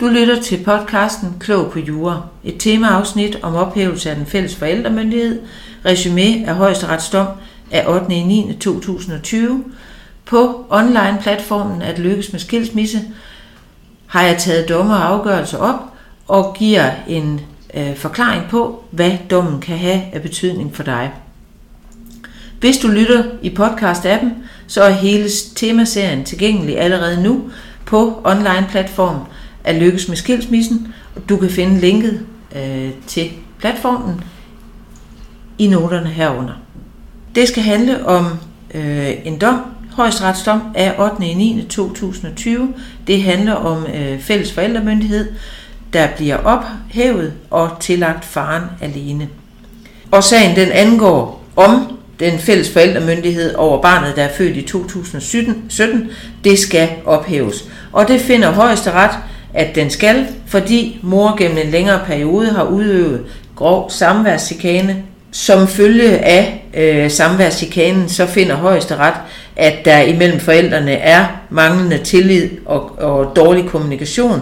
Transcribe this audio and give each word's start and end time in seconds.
Du 0.00 0.06
lytter 0.06 0.42
til 0.42 0.64
podcasten 0.64 1.36
Klog 1.40 1.70
på 1.70 1.78
Jura, 1.78 2.22
et 2.44 2.54
temaafsnit 2.58 3.38
om 3.42 3.54
ophævelse 3.54 4.10
af 4.10 4.16
den 4.16 4.26
fælles 4.26 4.56
forældremyndighed, 4.56 5.40
resume 5.84 6.46
af 6.46 6.54
højesteretsdom 6.54 7.26
af 7.70 7.84
8. 7.88 8.08
9. 8.08 8.56
2020. 8.60 9.64
På 10.24 10.66
online-platformen 10.70 11.82
At 11.82 11.98
lykkes 11.98 12.32
med 12.32 12.40
skilsmisse 12.40 13.00
har 14.06 14.22
jeg 14.22 14.38
taget 14.38 14.68
dommer 14.68 14.94
og 14.94 15.08
afgørelser 15.08 15.58
op 15.58 15.80
og 16.28 16.54
giver 16.58 16.90
en 17.08 17.40
øh, 17.74 17.96
forklaring 17.96 18.44
på, 18.50 18.84
hvad 18.90 19.12
dommen 19.30 19.60
kan 19.60 19.78
have 19.78 20.02
af 20.12 20.22
betydning 20.22 20.76
for 20.76 20.82
dig. 20.82 21.12
Hvis 22.60 22.78
du 22.78 22.88
lytter 22.88 23.24
i 23.42 23.56
podcast-appen, 23.58 24.28
så 24.66 24.82
er 24.82 24.90
hele 24.90 25.28
temaserien 25.56 26.24
tilgængelig 26.24 26.80
allerede 26.80 27.22
nu 27.22 27.50
på 27.86 28.20
online-platformen 28.24 29.22
at 29.68 29.74
lykkes 29.74 30.08
med 30.08 30.16
skilsmissen. 30.16 30.94
Du 31.28 31.36
kan 31.36 31.50
finde 31.50 31.80
linket 31.80 32.20
øh, 32.56 32.90
til 33.06 33.30
platformen 33.58 34.24
i 35.58 35.66
noterne 35.66 36.08
herunder. 36.08 36.52
Det 37.34 37.48
skal 37.48 37.62
handle 37.62 38.06
om 38.06 38.26
øh, 38.74 39.10
en 39.24 39.38
dom, 39.38 39.60
højesteretsdom 39.96 40.62
af 40.74 40.94
8. 40.98 41.20
9. 41.20 41.66
2020. 41.70 42.74
Det 43.06 43.22
handler 43.22 43.52
om 43.52 43.86
øh, 43.94 44.20
fælles 44.20 44.52
forældremyndighed, 44.52 45.32
der 45.92 46.08
bliver 46.16 46.36
ophævet 46.36 47.32
og 47.50 47.70
tillagt 47.80 48.24
faren 48.24 48.64
alene. 48.80 49.28
Og 50.10 50.24
sagen 50.24 50.56
den 50.56 50.68
angår 50.72 51.44
om 51.56 51.98
den 52.20 52.38
fælles 52.38 52.72
forældremyndighed 52.72 53.54
over 53.54 53.82
barnet, 53.82 54.16
der 54.16 54.22
er 54.22 54.34
født 54.34 54.56
i 54.56 54.62
2017, 54.62 56.10
det 56.44 56.58
skal 56.58 56.88
ophæves. 57.04 57.64
Og 57.92 58.08
det 58.08 58.20
finder 58.20 58.50
højesteret, 58.50 59.18
at 59.58 59.74
den 59.74 59.90
skal, 59.90 60.26
fordi 60.46 60.98
mor 61.02 61.36
gennem 61.38 61.58
en 61.58 61.70
længere 61.70 62.00
periode 62.06 62.50
har 62.50 62.64
udøvet 62.64 63.24
grov 63.56 63.90
samværschikane. 63.90 65.02
Som 65.32 65.68
følge 65.68 66.18
af 66.18 66.64
øh, 66.74 67.10
samværschikanen, 67.10 68.08
så 68.08 68.26
finder 68.26 68.54
højesteret, 68.56 69.14
at 69.56 69.74
der 69.84 69.98
imellem 70.00 70.40
forældrene 70.40 70.92
er 70.92 71.26
manglende 71.50 71.98
tillid 71.98 72.48
og, 72.66 72.98
og 72.98 73.36
dårlig 73.36 73.66
kommunikation, 73.66 74.40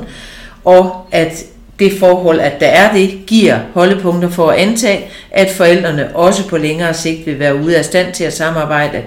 og 0.65 1.07
at 1.13 1.45
det 1.79 1.93
forhold, 1.99 2.41
at 2.41 2.61
der 2.61 2.67
er 2.67 2.93
det, 2.93 3.19
giver 3.27 3.59
holdepunkter 3.75 4.31
for 4.31 4.51
at 4.51 4.59
antage, 4.59 5.05
at 5.31 5.51
forældrene 5.51 6.17
også 6.17 6.49
på 6.49 6.57
længere 6.57 6.95
sigt 6.95 7.27
vil 7.27 7.39
være 7.39 7.57
ude 7.57 7.77
af 7.79 7.85
stand 7.85 8.13
til 8.13 8.25
at 8.25 8.33
samarbejde 8.33 9.03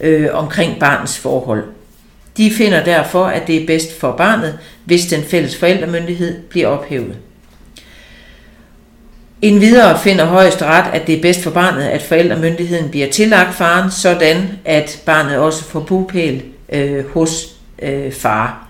øh, 0.00 0.28
omkring 0.32 0.80
barnets 0.80 1.18
forhold. 1.18 1.64
De 2.38 2.50
finder 2.50 2.84
derfor, 2.84 3.24
at 3.24 3.46
det 3.46 3.62
er 3.62 3.66
bedst 3.66 4.00
for 4.00 4.12
barnet, 4.12 4.58
hvis 4.84 5.06
den 5.06 5.22
fælles 5.22 5.56
forældremyndighed 5.56 6.42
bliver 6.42 6.66
ophævet. 6.66 7.16
En 9.42 9.60
videre 9.60 9.98
finder 9.98 10.24
højesteret, 10.24 10.84
at 10.92 11.06
det 11.06 11.14
er 11.16 11.22
bedst 11.22 11.42
for 11.42 11.50
barnet, 11.50 11.82
at 11.82 12.02
forældremyndigheden 12.02 12.90
bliver 12.90 13.10
tillagt 13.10 13.54
faren, 13.54 13.90
sådan 13.90 14.48
at 14.64 15.02
barnet 15.06 15.38
også 15.38 15.64
får 15.64 15.80
bupæl 15.80 16.42
øh, 16.72 17.08
hos 17.08 17.48
øh, 17.82 18.12
far. 18.12 18.68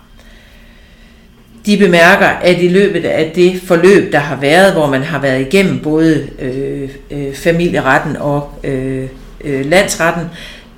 De 1.65 1.77
bemærker, 1.77 2.27
at 2.27 2.61
i 2.61 2.67
løbet 2.67 3.05
af 3.05 3.31
det 3.35 3.61
forløb, 3.61 4.11
der 4.11 4.19
har 4.19 4.35
været, 4.35 4.73
hvor 4.73 4.87
man 4.87 5.03
har 5.03 5.19
været 5.19 5.41
igennem 5.41 5.79
både 5.79 6.29
øh, 6.39 6.89
øh, 7.11 7.35
familieretten 7.35 8.17
og 8.17 8.51
øh, 8.63 9.07
øh, 9.43 9.65
landsretten, 9.65 10.25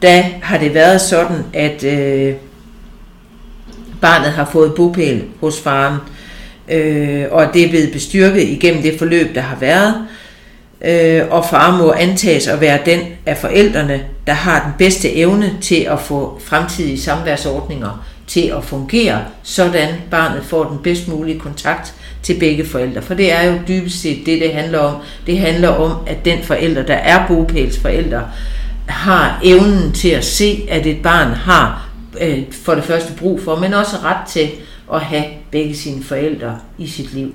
der 0.01 0.23
har 0.41 0.57
det 0.57 0.73
været 0.73 1.01
sådan, 1.01 1.43
at 1.53 1.83
øh, 1.83 2.33
barnet 4.01 4.31
har 4.31 4.49
fået 4.51 4.75
bopæl 4.75 5.23
hos 5.41 5.59
faren, 5.61 5.97
øh, 6.69 7.25
og 7.31 7.53
det 7.53 7.63
er 7.63 7.69
blevet 7.69 7.91
bestyrket 7.91 8.41
igennem 8.41 8.81
det 8.81 8.99
forløb, 8.99 9.35
der 9.35 9.41
har 9.41 9.57
været. 9.59 9.95
Øh, 10.85 11.23
og 11.29 11.45
far 11.49 11.77
må 11.77 11.91
antages 11.91 12.47
at 12.47 12.61
være 12.61 12.79
den 12.85 12.99
af 13.25 13.37
forældrene, 13.37 14.03
der 14.27 14.33
har 14.33 14.63
den 14.63 14.73
bedste 14.77 15.15
evne 15.15 15.53
til 15.61 15.87
at 15.91 15.99
få 15.99 16.39
fremtidige 16.45 17.01
samværsordninger 17.01 18.05
til 18.27 18.53
at 18.57 18.63
fungere, 18.63 19.21
sådan 19.43 19.89
barnet 20.11 20.43
får 20.43 20.63
den 20.63 20.77
bedst 20.83 21.07
mulige 21.07 21.39
kontakt 21.39 21.93
til 22.23 22.39
begge 22.39 22.65
forældre. 22.65 23.01
For 23.01 23.13
det 23.13 23.33
er 23.33 23.43
jo 23.43 23.59
dybest 23.67 24.01
set 24.01 24.25
det, 24.25 24.41
det 24.41 24.53
handler 24.53 24.79
om. 24.79 24.95
Det 25.27 25.39
handler 25.39 25.69
om, 25.69 25.91
at 26.07 26.25
den 26.25 26.43
forælder, 26.43 26.83
der 26.83 26.93
er 26.93 27.27
bopælsforælder, 27.27 28.21
har 28.87 29.39
evnen 29.43 29.91
til 29.91 30.09
at 30.09 30.25
se, 30.25 30.67
at 30.69 30.85
et 30.85 31.01
barn 31.03 31.27
har 31.27 31.80
øh, 32.21 32.43
for 32.51 32.75
det 32.75 32.83
første 32.83 33.13
brug 33.13 33.41
for, 33.41 33.55
men 33.55 33.73
også 33.73 33.95
ret 34.03 34.27
til 34.27 34.49
at 34.93 35.01
have 35.01 35.25
begge 35.51 35.75
sine 35.75 36.03
forældre 36.03 36.59
i 36.77 36.87
sit 36.87 37.13
liv. 37.13 37.33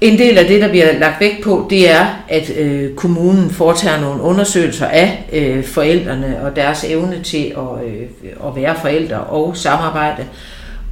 En 0.00 0.18
del 0.18 0.38
af 0.38 0.46
det, 0.46 0.62
der 0.62 0.68
bliver 0.68 0.98
lagt 0.98 1.20
vægt 1.20 1.44
på, 1.44 1.66
det 1.70 1.90
er, 1.90 2.06
at 2.28 2.50
øh, 2.56 2.94
kommunen 2.94 3.50
foretager 3.50 4.00
nogle 4.00 4.22
undersøgelser 4.22 4.86
af 4.86 5.24
øh, 5.32 5.64
forældrene 5.64 6.42
og 6.42 6.56
deres 6.56 6.84
evne 6.84 7.22
til 7.22 7.54
at, 7.56 7.86
øh, 7.86 8.02
at 8.46 8.56
være 8.56 8.76
forældre 8.80 9.16
og 9.16 9.56
samarbejde. 9.56 10.24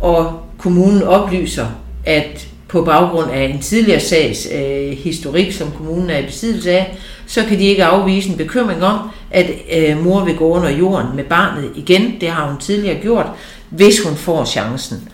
Og 0.01 0.41
kommunen 0.59 1.03
oplyser, 1.03 1.67
at 2.05 2.49
på 2.69 2.83
baggrund 2.85 3.31
af 3.31 3.45
en 3.45 3.59
tidligere 3.59 4.01
sags 4.01 4.49
øh, 4.55 4.91
historik, 4.91 5.53
som 5.53 5.71
kommunen 5.71 6.11
er 6.11 6.19
i 6.19 6.27
besiddelse 6.27 6.71
af, 6.71 6.97
så 7.27 7.45
kan 7.45 7.59
de 7.59 7.65
ikke 7.65 7.85
afvise 7.85 8.29
en 8.31 8.37
bekymring 8.37 8.85
om, 8.85 8.99
at 9.31 9.51
øh, 9.77 10.05
mor 10.05 10.25
vil 10.25 10.37
gå 10.37 10.49
under 10.49 10.71
jorden 10.71 11.17
med 11.17 11.25
barnet 11.25 11.71
igen. 11.77 12.21
Det 12.21 12.29
har 12.29 12.49
hun 12.49 12.61
tidligere 12.61 13.01
gjort, 13.01 13.27
hvis 13.71 14.01
hun 14.01 14.17
får 14.17 14.45
chancen. 14.45 15.09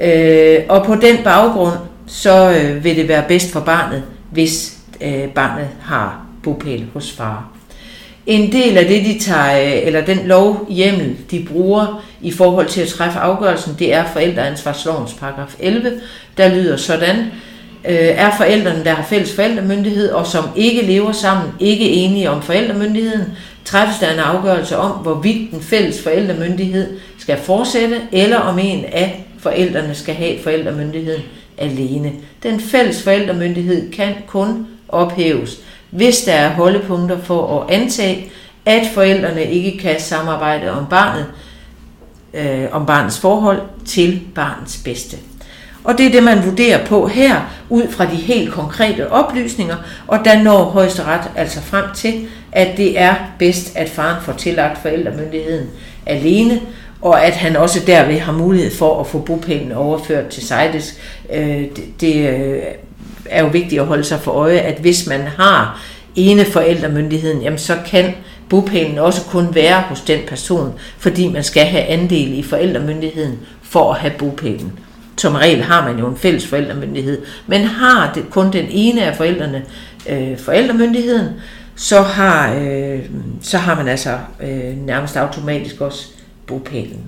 Øh, 0.00 0.58
og 0.68 0.86
på 0.86 0.94
den 0.94 1.16
baggrund, 1.24 1.76
så 2.06 2.50
øh, 2.50 2.84
vil 2.84 2.96
det 2.96 3.08
være 3.08 3.24
bedst 3.28 3.52
for 3.52 3.60
barnet, 3.60 4.02
hvis 4.30 4.78
øh, 5.00 5.28
barnet 5.28 5.68
har 5.82 6.26
bopæl 6.42 6.86
hos 6.92 7.12
far. 7.12 7.48
En 8.26 8.52
del 8.52 8.78
af 8.78 8.86
det, 8.86 9.04
de 9.04 9.18
tager, 9.18 9.76
øh, 9.76 9.86
eller 9.86 10.04
den 10.04 10.18
lov 10.24 10.66
hjemmel, 10.70 11.16
de 11.30 11.46
bruger 11.52 12.04
i 12.20 12.32
forhold 12.32 12.66
til 12.66 12.80
at 12.80 12.88
træffe 12.88 13.18
afgørelsen, 13.18 13.76
det 13.78 13.94
er 13.94 14.04
forældreansvarslovens 14.12 15.14
paragraf 15.14 15.54
11, 15.58 16.00
der 16.36 16.48
lyder 16.48 16.76
sådan, 16.76 17.16
Øh, 17.88 17.94
er 17.96 18.36
forældrene, 18.36 18.84
der 18.84 18.94
har 18.94 19.02
fælles 19.02 19.34
forældremyndighed, 19.34 20.10
og 20.10 20.26
som 20.26 20.44
ikke 20.56 20.82
lever 20.82 21.12
sammen, 21.12 21.52
ikke 21.60 21.90
enige 21.90 22.30
om 22.30 22.42
forældremyndigheden, 22.42 23.24
træffes 23.64 23.98
der 23.98 24.12
en 24.12 24.18
afgørelse 24.18 24.76
om, 24.76 24.90
hvorvidt 24.90 25.50
den 25.50 25.62
fælles 25.62 26.02
forældremyndighed 26.02 26.98
skal 27.18 27.38
fortsætte, 27.38 28.00
eller 28.12 28.38
om 28.38 28.58
en 28.58 28.84
af 28.84 29.26
forældrene 29.38 29.94
skal 29.94 30.14
have 30.14 30.42
forældremyndigheden 30.42 31.22
alene. 31.58 32.12
Den 32.42 32.60
fælles 32.60 33.02
forældremyndighed 33.02 33.92
kan 33.92 34.14
kun 34.26 34.66
ophæves, 34.88 35.58
hvis 35.90 36.18
der 36.22 36.32
er 36.32 36.48
holdepunkter 36.48 37.18
for 37.22 37.60
at 37.60 37.74
antage, 37.74 38.32
at 38.64 38.82
forældrene 38.94 39.44
ikke 39.44 39.78
kan 39.78 40.00
samarbejde 40.00 40.70
om 40.70 40.86
barnet, 40.86 41.26
øh, 42.34 42.64
om 42.72 42.86
barnets 42.86 43.18
forhold 43.18 43.60
til 43.84 44.20
barnets 44.34 44.80
bedste. 44.84 45.16
Og 45.86 45.98
det 45.98 46.06
er 46.06 46.10
det, 46.10 46.22
man 46.22 46.46
vurderer 46.46 46.86
på 46.86 47.06
her, 47.06 47.40
ud 47.68 47.88
fra 47.90 48.04
de 48.04 48.16
helt 48.16 48.52
konkrete 48.52 49.12
oplysninger, 49.12 49.76
og 50.06 50.18
der 50.24 50.42
når 50.42 50.64
højesteret 50.64 51.20
altså 51.36 51.60
frem 51.60 51.84
til, 51.94 52.26
at 52.52 52.76
det 52.76 53.00
er 53.00 53.14
bedst, 53.38 53.76
at 53.76 53.88
faren 53.88 54.22
får 54.22 54.32
tillagt 54.32 54.82
forældremyndigheden 54.82 55.66
alene, 56.06 56.60
og 57.02 57.24
at 57.24 57.32
han 57.32 57.56
også 57.56 57.80
derved 57.86 58.18
har 58.18 58.32
mulighed 58.32 58.74
for 58.74 59.00
at 59.00 59.06
få 59.06 59.18
bopælen 59.18 59.72
overført 59.72 60.28
til 60.28 60.46
Seides. 60.46 60.98
Øh, 61.32 61.64
det 62.00 62.28
øh, 62.28 62.58
er 63.30 63.42
jo 63.42 63.48
vigtigt 63.48 63.80
at 63.80 63.86
holde 63.86 64.04
sig 64.04 64.20
for 64.20 64.30
øje, 64.32 64.58
at 64.58 64.78
hvis 64.78 65.06
man 65.06 65.20
har 65.20 65.82
ene 66.16 66.44
forældremyndigheden, 66.44 67.42
jamen 67.42 67.58
så 67.58 67.76
kan 67.86 68.14
bopælen 68.48 68.98
også 68.98 69.20
kun 69.24 69.54
være 69.54 69.80
hos 69.80 70.00
den 70.00 70.20
person, 70.28 70.72
fordi 70.98 71.28
man 71.28 71.44
skal 71.44 71.64
have 71.64 71.84
andel 71.84 72.38
i 72.38 72.42
forældremyndigheden 72.42 73.38
for 73.62 73.92
at 73.92 74.00
have 74.00 74.12
bopælen. 74.18 74.72
Som 75.18 75.34
regel 75.34 75.62
har 75.62 75.88
man 75.88 75.98
jo 75.98 76.08
en 76.08 76.16
fælles 76.16 76.46
forældremyndighed, 76.46 77.22
men 77.46 77.64
har 77.64 78.12
det 78.14 78.30
kun 78.30 78.52
den 78.52 78.66
ene 78.70 79.02
af 79.02 79.16
forældrene 79.16 79.64
øh, 80.08 80.38
forældremyndigheden, 80.38 81.28
så 81.76 82.02
har, 82.02 82.54
øh, 82.54 83.00
så 83.42 83.58
har 83.58 83.74
man 83.74 83.88
altså 83.88 84.18
øh, 84.40 84.86
nærmest 84.86 85.16
automatisk 85.16 85.80
også 85.80 86.06
bopælen. 86.46 87.00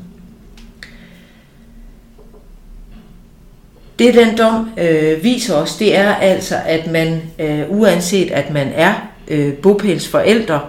Det 3.98 4.14
den 4.14 4.38
dom 4.38 4.70
øh, 4.78 5.24
viser 5.24 5.54
os, 5.54 5.76
det 5.76 5.96
er 5.96 6.14
altså, 6.14 6.56
at 6.66 6.90
man 6.90 7.22
øh, 7.38 7.62
uanset 7.68 8.30
at 8.30 8.50
man 8.52 8.68
er 8.74 8.94
øh, 9.28 9.52
bopælsforældre, 9.52 10.60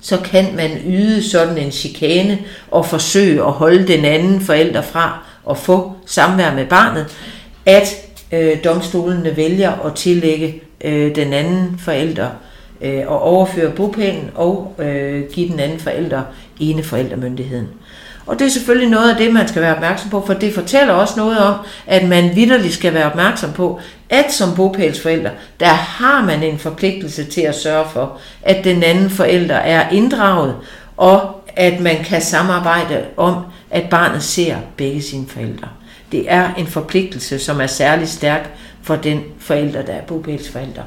så 0.00 0.18
kan 0.24 0.56
man 0.56 0.70
yde 0.86 1.30
sådan 1.30 1.58
en 1.58 1.72
chikane 1.72 2.38
og 2.70 2.86
forsøge 2.86 3.42
at 3.44 3.52
holde 3.52 3.88
den 3.88 4.04
anden 4.04 4.40
forælder 4.40 4.82
fra 4.82 5.26
at 5.50 5.58
få 5.58 5.92
samvær 6.06 6.54
med 6.54 6.66
barnet, 6.66 7.06
at 7.66 7.96
øh, 8.32 8.64
domstolene 8.64 9.36
vælger 9.36 9.86
at 9.86 9.94
tillægge 9.94 10.62
øh, 10.84 11.14
den 11.14 11.32
anden 11.32 11.78
forælder 11.78 12.28
øh, 12.80 13.02
og 13.06 13.22
overføre 13.22 13.70
bopælen 13.70 14.30
og 14.34 14.74
øh, 14.78 15.22
give 15.32 15.48
den 15.48 15.60
anden 15.60 15.80
forælder 15.80 16.22
ene 16.60 16.82
forældremyndigheden. 16.82 17.68
Og 18.26 18.38
det 18.38 18.46
er 18.46 18.50
selvfølgelig 18.50 18.90
noget 18.90 19.10
af 19.10 19.16
det, 19.16 19.32
man 19.32 19.48
skal 19.48 19.62
være 19.62 19.74
opmærksom 19.74 20.10
på, 20.10 20.22
for 20.26 20.34
det 20.34 20.54
fortæller 20.54 20.94
også 20.94 21.14
noget 21.16 21.38
om, 21.38 21.54
at 21.86 22.08
man 22.08 22.36
vidderligt 22.36 22.74
skal 22.74 22.94
være 22.94 23.10
opmærksom 23.10 23.52
på, 23.52 23.80
at 24.10 24.32
som 24.32 24.56
bopælsforælder, 24.56 25.30
der 25.60 25.66
har 25.66 26.24
man 26.24 26.42
en 26.42 26.58
forpligtelse 26.58 27.24
til 27.24 27.40
at 27.40 27.54
sørge 27.54 27.86
for, 27.92 28.18
at 28.42 28.64
den 28.64 28.82
anden 28.82 29.10
forælder 29.10 29.54
er 29.54 29.90
inddraget, 29.90 30.54
og 30.96 31.40
at 31.56 31.80
man 31.80 32.04
kan 32.04 32.20
samarbejde 32.20 33.04
om, 33.16 33.34
at 33.74 33.90
barnet 33.90 34.22
ser 34.22 34.56
begge 34.76 35.02
sine 35.02 35.26
forældre. 35.26 35.68
Det 36.12 36.24
er 36.32 36.54
en 36.54 36.66
forpligtelse, 36.66 37.38
som 37.38 37.60
er 37.60 37.66
særlig 37.66 38.08
stærk 38.08 38.50
for 38.82 38.96
den 38.96 39.20
forælder, 39.38 39.82
der 39.82 39.92
er 39.92 40.02
bopælsforælder. 40.02 40.82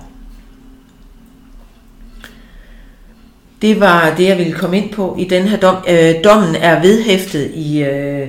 Det 3.62 3.80
var 3.80 4.16
det, 4.18 4.28
jeg 4.28 4.38
ville 4.38 4.54
komme 4.54 4.78
ind 4.78 4.94
på 4.94 5.16
i 5.19 5.25
den 5.25 5.44
her 5.44 5.57
dom. 5.57 5.75
Øh, 5.89 6.16
dommen 6.24 6.56
er 6.56 6.81
vedhæftet 6.81 7.51
i, 7.54 7.84
øh, 7.84 8.28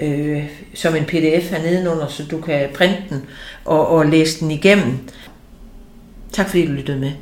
øh, 0.00 0.44
som 0.74 0.96
en 0.96 1.04
pdf 1.04 1.50
hernede 1.50 1.90
under, 1.90 2.06
så 2.08 2.24
du 2.30 2.40
kan 2.40 2.68
printe 2.74 3.02
den 3.10 3.22
og, 3.64 3.88
og 3.88 4.06
læse 4.06 4.40
den 4.40 4.50
igennem. 4.50 4.98
Tak 6.32 6.48
fordi 6.48 6.66
du 6.66 6.72
lyttede 6.72 6.98
med. 6.98 7.12